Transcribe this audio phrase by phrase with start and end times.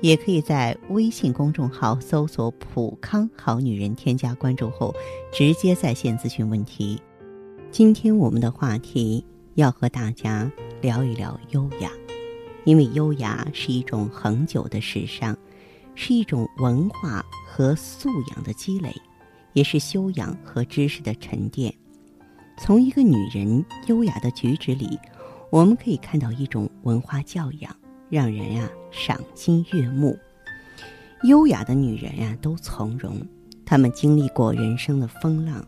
[0.00, 4.94] 也可以在微信公众号搜索“普康好女人”，添加关注后
[5.32, 7.00] 直接在线咨询问题。
[7.70, 9.24] 今天我们的话题。
[9.56, 10.50] 要和大家
[10.80, 11.90] 聊一聊优雅，
[12.64, 15.36] 因为优雅是一种恒久的时尚，
[15.96, 18.94] 是一种文化和素养的积累，
[19.52, 21.74] 也是修养和知识的沉淀。
[22.58, 24.98] 从一个女人优雅的举止里，
[25.50, 27.76] 我们可以看到一种文化教养，
[28.10, 30.18] 让人呀赏心悦目。
[31.22, 33.20] 优雅的女人呀都从容，
[33.64, 35.64] 她们经历过人生的风浪。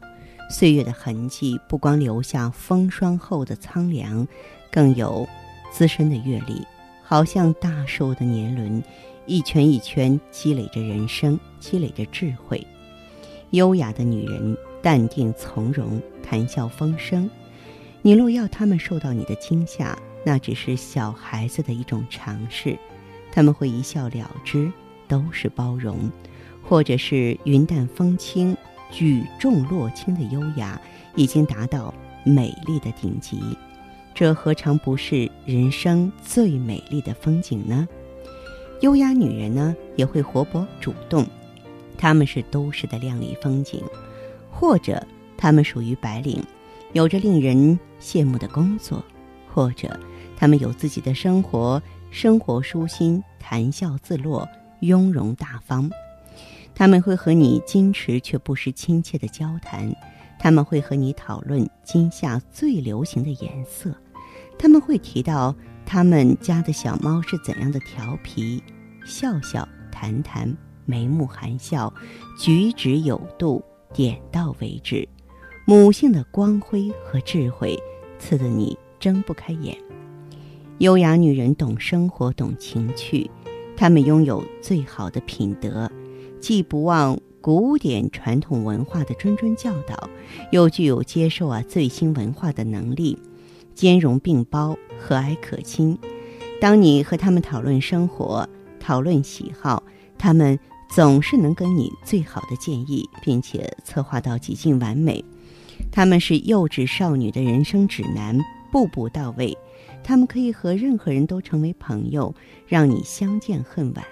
[0.51, 4.27] 岁月的痕迹不光留下风霜后的苍凉，
[4.71, 5.27] 更有
[5.71, 6.61] 资深的阅历，
[7.03, 8.83] 好像大树的年轮，
[9.25, 12.67] 一圈一圈积累着人生，积累着智慧。
[13.51, 17.31] 优雅的女人淡定从容，谈笑风生。
[18.03, 22.79] 你若要他们受到你的惊吓，那只是小孩子的一种尝试，
[23.31, 24.71] 他们会一笑了之，
[25.09, 26.11] 都是包容，
[26.63, 28.57] 或者是云淡风轻。
[28.91, 30.79] 举重若轻的优雅，
[31.17, 33.41] 已经达到美丽的顶级，
[34.15, 37.89] 这何尝不是人生最美丽的风景呢？
[38.83, 41.27] 优雅女人呢，也会活泼主动，
[41.97, 43.83] 她们是都市的靓丽风景，
[44.51, 45.03] 或者
[45.39, 46.45] 她们属于白领，
[46.93, 49.03] 有着令人羡慕的工作，
[49.51, 49.99] 或者
[50.43, 54.45] 他们有自己的生活，生活舒心，谈笑自若，
[54.81, 55.89] 雍容大方。
[56.75, 59.95] 他们会和你矜持却不失亲切的交谈，
[60.41, 63.95] 他们会和你讨论今夏最流行的颜色，
[64.59, 65.55] 他们会提到
[65.87, 68.61] 他们家的小猫是怎样的调皮，
[69.07, 70.53] 笑笑谈谈，
[70.85, 71.95] 眉目含笑，
[72.37, 73.63] 举止有度，
[73.95, 75.09] 点到为止，
[75.67, 77.81] 母性的光辉和智慧，
[78.19, 79.79] 刺得你睁不开眼。
[80.79, 83.31] 优雅女人懂生活，懂情趣，
[83.77, 85.91] 她们拥有最好的品德。
[86.41, 90.11] 既不忘古典传统文化的谆谆教导，
[90.51, 93.17] 又具有接受啊最新文化的能力，
[93.75, 95.97] 兼容并包，和蔼可亲。
[96.61, 98.49] 当你和他们讨论生活、
[98.81, 99.83] 讨论喜好，
[100.19, 100.59] 他们
[100.91, 105.25] 总是能给你最好的建议，并且策划到几近完美。
[105.93, 108.37] 他们是幼稚少女的人生指南，
[108.73, 109.57] 步步到位。
[110.03, 112.35] 他们可以和任何人都成为朋友，
[112.67, 114.05] 让你相见恨晚。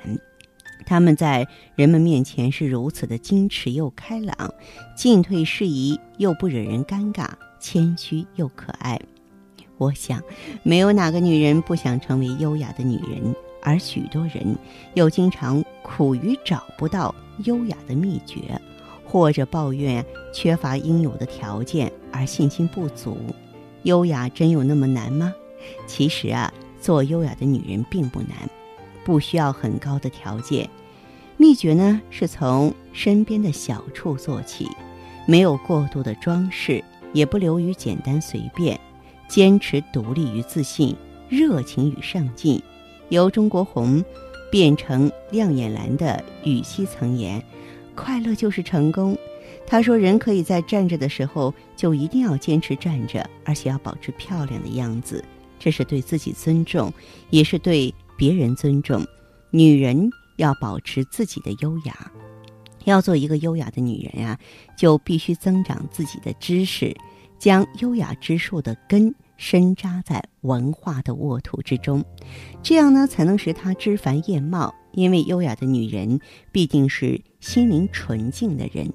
[0.87, 4.55] 他们在人们面前是如此的矜持又开朗，
[4.97, 7.29] 进退适宜又不惹人尴尬，
[7.61, 8.99] 谦虚又可爱。
[9.77, 10.23] 我想，
[10.63, 14.57] 没有哪个女人不想成为优雅的女人，而许多人
[14.95, 17.15] 又经常苦于找不到
[17.45, 18.61] 优雅的秘诀，
[19.05, 20.05] 或者抱怨
[20.35, 23.17] 缺乏应有的条件而信心不足。
[23.85, 25.33] 优雅真有那么难吗？
[25.87, 28.49] 其实啊，做优雅的女人并不难，
[29.05, 30.69] 不需要很高的条件。
[31.37, 34.69] 秘诀呢，是从身边的小处做起，
[35.27, 38.79] 没有过度的装饰，也不流于简单随便，
[39.29, 40.95] 坚持独立与自信，
[41.29, 42.61] 热情与上进。
[43.09, 44.05] 由中国红
[44.53, 47.43] 变成亮眼蓝的羽西曾言
[47.97, 49.17] ：“快乐就是成功。”
[49.67, 55.25] 他说：“人可以在站着的时候，就一定要坚持站着，而且要保持漂亮的样子，
[55.61, 56.93] 这是对自己尊重，
[57.31, 59.07] 也是对别人尊重。
[59.53, 60.11] 女人。”
[60.41, 62.11] 要保持自己的优雅，
[62.87, 64.39] 要做一个优雅的女人呀，
[64.75, 66.97] 就必须增长自己的知识，
[67.39, 72.03] 将优雅之树的根深扎在文化的沃土之中，
[72.63, 74.75] 这样呢，才能使她枝繁叶茂。
[74.93, 76.19] 因为优雅的女人
[76.51, 78.91] 必定是心灵纯净的人，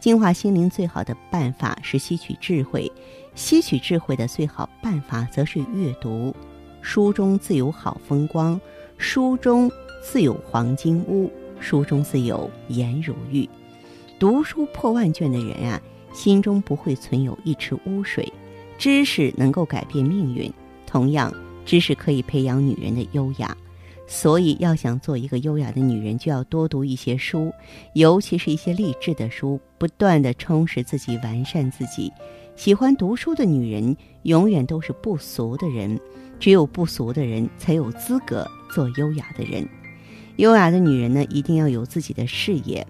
[0.00, 2.90] 净化心灵最好的办法是吸取智慧，
[3.34, 6.34] 吸取智慧的最好办法则是阅读。
[6.82, 8.60] 书中自有好风光，
[8.98, 9.70] 书中。
[10.02, 11.30] 自有黄金屋，
[11.60, 13.46] 书中自有颜如玉。
[14.18, 15.78] 读书破万卷的人啊，
[16.14, 18.32] 心中不会存有一池污水。
[18.78, 20.50] 知识能够改变命运，
[20.86, 21.30] 同样，
[21.66, 23.54] 知识可以培养女人的优雅。
[24.06, 27.52] 所以，要想做一个优雅的女人，就要多读一些书，
[27.92, 32.10] 尤其是一些励志的书，不断的充实自己，完善自己。
[32.60, 35.98] 喜欢读书的女人，永远都是不俗的人。
[36.38, 39.66] 只有不俗的人，才有资格做优雅的人。
[40.36, 42.86] 优雅的女人呢，一定要有自己的事业，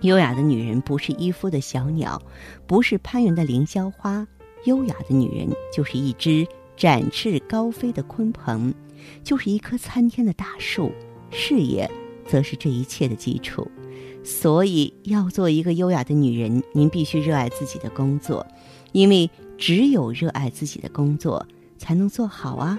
[0.00, 2.18] 优雅的女人不是依附的小鸟，
[2.66, 4.26] 不是攀援的凌霄花。
[4.64, 8.72] 优雅的女人就是一只展翅高飞的鲲鹏，
[9.22, 10.90] 就是一棵参天的大树。
[11.30, 11.90] 事业
[12.26, 13.70] 则是这一切的基础。
[14.26, 18.46] 所以，要做一个优雅的女人，您必须热爱自己的工作，
[18.94, 21.44] 因为只有热爱自己的工作，
[21.76, 22.78] 才能做好啊。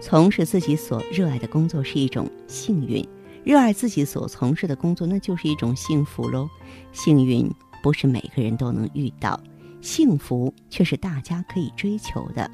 [0.00, 3.04] 从事自己所热爱的工作是一种幸运。
[3.42, 6.48] 热爱自己所从事的工作，那就是一种幸福喽。
[6.92, 7.50] 幸运
[7.82, 9.40] 不是每个人都能遇到，
[9.80, 12.48] 幸福却是大家可以追求的。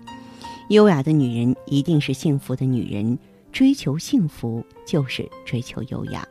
[0.71, 3.19] 优雅的女人一定是幸福的女人，
[3.53, 6.27] 追求幸福就是追求优雅。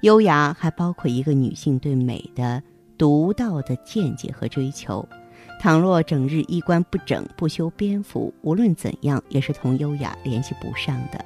[0.00, 2.62] 优雅还包括一个女性对美的
[2.96, 5.06] 独到的见解和追求。
[5.60, 11.24] 倘若整日衣冠不整、不修边幅，无论怎样也是同优雅联系不上的。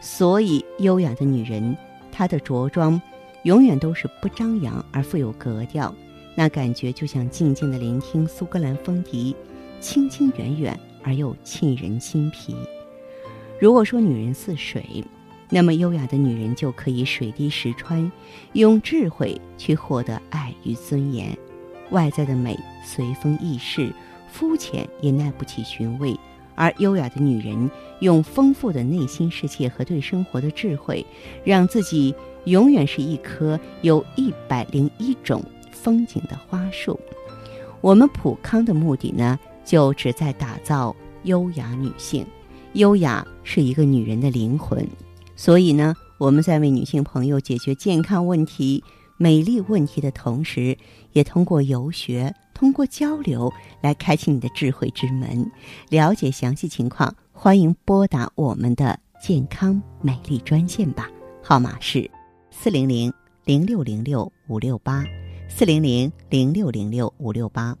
[0.00, 1.76] 所以，优雅的女人。
[2.14, 3.00] 她的着装，
[3.44, 5.94] 永远都是不张扬而富有格调，
[6.34, 9.34] 那感觉就像静静的聆听苏格兰风笛，
[9.80, 12.54] 清清远远而又沁人心脾。
[13.58, 15.02] 如果说女人似水，
[15.48, 18.12] 那么优雅的女人就可以水滴石穿，
[18.52, 21.34] 用智慧去获得爱与尊严。
[21.92, 23.92] 外在的美随风易逝，
[24.30, 26.18] 肤浅也耐不起寻味。
[26.54, 31.04] 而优雅的女人用丰富的内心世界和对生活的智慧，
[31.44, 36.98] 让自己永远是一棵有一百零一种风景的花树。
[37.80, 42.24] 我们普康的目的呢，就旨在打造优雅女性。
[42.74, 44.86] 优雅是一个女人的灵魂，
[45.34, 48.84] 所以呢，我们在为女性朋友解决健康问题、
[49.22, 50.76] 美丽问题的同时，
[51.12, 52.34] 也通过游学。
[52.52, 55.48] 通过交流来开启你的智慧之门。
[55.90, 61.08] 了解详细情况，欢迎拨打我们的健康美丽专线吧，
[61.40, 62.10] 号码是
[62.50, 63.12] 四零零
[63.44, 65.04] 零六零六五六八，
[65.48, 67.76] 四零零零六零六五六八。